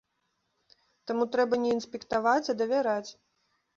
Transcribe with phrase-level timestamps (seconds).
[1.11, 3.11] Таму трэба не інспектаваць, а давяраць.